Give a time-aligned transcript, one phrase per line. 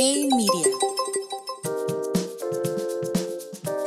[0.00, 0.76] Hey Media.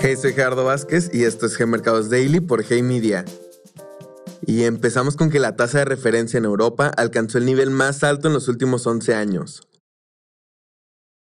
[0.00, 3.24] Hey, soy Gerardo Vázquez y esto es G Mercados Daily por Hey Media.
[4.44, 8.26] Y empezamos con que la tasa de referencia en Europa alcanzó el nivel más alto
[8.26, 9.68] en los últimos 11 años.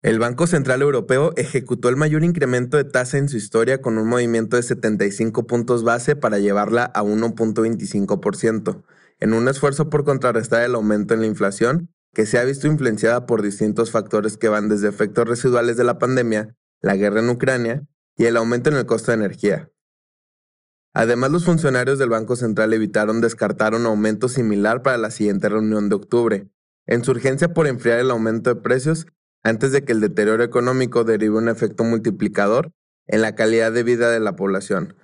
[0.01, 4.09] El Banco Central Europeo ejecutó el mayor incremento de tasa en su historia con un
[4.09, 8.85] movimiento de 75 puntos base para llevarla a 1.25%,
[9.21, 13.27] en un esfuerzo por contrarrestar el aumento en la inflación que se ha visto influenciada
[13.27, 17.87] por distintos factores que van desde efectos residuales de la pandemia, la guerra en Ucrania
[18.17, 19.71] y el aumento en el costo de energía.
[20.93, 25.89] Además, los funcionarios del Banco Central evitaron descartar un aumento similar para la siguiente reunión
[25.89, 26.49] de octubre,
[26.87, 29.07] en su urgencia por enfriar el aumento de precios
[29.45, 32.73] antes de que el deterioro económico derive un efecto multiplicador
[33.07, 34.97] en la calidad de vida de la población.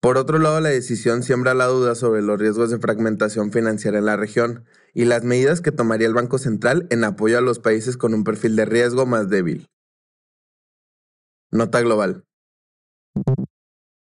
[0.00, 4.06] Por otro lado, la decisión siembra la duda sobre los riesgos de fragmentación financiera en
[4.06, 4.64] la región
[4.94, 8.24] y las medidas que tomaría el Banco Central en apoyo a los países con un
[8.24, 9.68] perfil de riesgo más débil.
[11.50, 12.24] Nota global.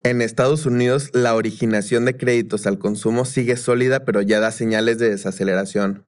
[0.03, 4.99] En Estados Unidos, la originación de créditos al consumo sigue sólida pero ya da señales
[4.99, 6.05] de desaceleración.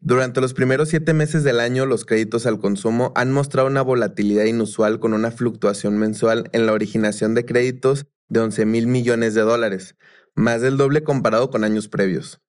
[0.00, 4.44] Durante los primeros siete meses del año, los créditos al consumo han mostrado una volatilidad
[4.44, 9.40] inusual con una fluctuación mensual en la originación de créditos de 11 mil millones de
[9.40, 9.96] dólares,
[10.36, 12.40] más del doble comparado con años previos.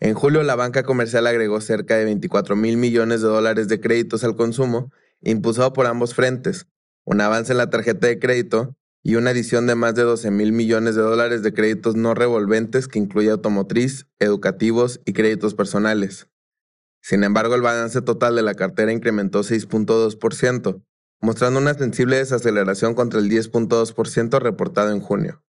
[0.00, 4.24] En julio, la banca comercial agregó cerca de 24 mil millones de dólares de créditos
[4.24, 6.66] al consumo, impulsado por ambos frentes,
[7.04, 10.52] un avance en la tarjeta de crédito y una adición de más de 12 mil
[10.52, 16.28] millones de dólares de créditos no revolventes que incluye automotriz, educativos y créditos personales.
[17.02, 20.84] Sin embargo, el balance total de la cartera incrementó 6.2%,
[21.22, 25.42] mostrando una sensible desaceleración contra el 10.2% reportado en junio.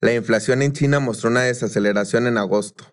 [0.00, 2.84] La inflación en China mostró una desaceleración en agosto.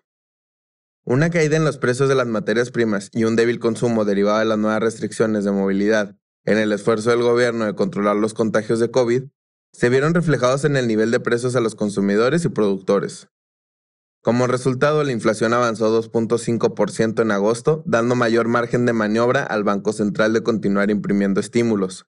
[1.04, 4.44] Una caída en los precios de las materias primas y un débil consumo derivado de
[4.46, 8.90] las nuevas restricciones de movilidad en el esfuerzo del gobierno de controlar los contagios de
[8.90, 9.24] COVID,
[9.72, 13.28] se vieron reflejados en el nivel de precios a los consumidores y productores.
[14.22, 19.92] Como resultado, la inflación avanzó 2.5% en agosto, dando mayor margen de maniobra al Banco
[19.92, 22.06] Central de continuar imprimiendo estímulos.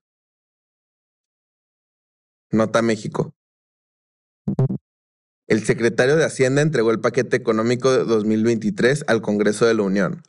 [2.52, 3.34] Nota México.
[5.48, 10.22] El secretario de Hacienda entregó el paquete económico de 2023 al Congreso de la Unión.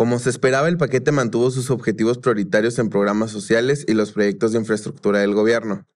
[0.00, 4.52] Como se esperaba, el paquete mantuvo sus objetivos prioritarios en programas sociales y los proyectos
[4.52, 5.86] de infraestructura del gobierno.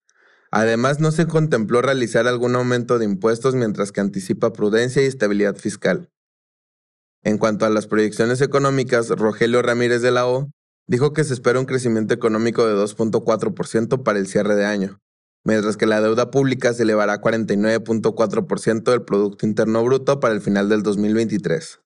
[0.50, 5.56] Además, no se contempló realizar algún aumento de impuestos mientras que anticipa prudencia y estabilidad
[5.56, 6.10] fiscal.
[7.22, 10.50] En cuanto a las proyecciones económicas, Rogelio Ramírez de la O
[10.86, 15.00] dijo que se espera un crecimiento económico de 2.4% para el cierre de año,
[15.44, 20.42] mientras que la deuda pública se elevará a 49.4% del Producto Interno Bruto para el
[20.42, 21.83] final del 2023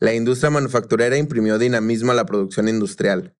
[0.00, 3.36] la industria manufacturera imprimió dinamismo a la producción industrial.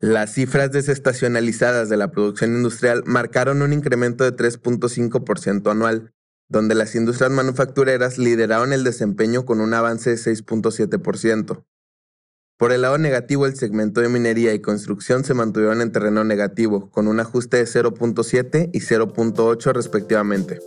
[0.00, 6.12] Las cifras desestacionalizadas de la producción industrial marcaron un incremento de 3.5% anual,
[6.48, 11.64] donde las industrias manufactureras lideraron el desempeño con un avance de 6.7%.
[12.56, 16.90] Por el lado negativo, el segmento de minería y construcción se mantuvieron en terreno negativo,
[16.90, 20.60] con un ajuste de 0.7 y 0.8 respectivamente.